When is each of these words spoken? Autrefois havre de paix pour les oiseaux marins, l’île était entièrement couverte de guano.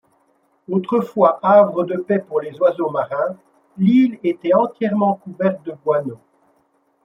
Autrefois 0.67 1.39
havre 1.43 1.83
de 1.83 1.95
paix 1.97 2.17
pour 2.17 2.41
les 2.41 2.57
oiseaux 2.59 2.89
marins, 2.89 3.37
l’île 3.77 4.17
était 4.23 4.55
entièrement 4.55 5.13
couverte 5.23 5.61
de 5.63 5.73
guano. 5.73 6.17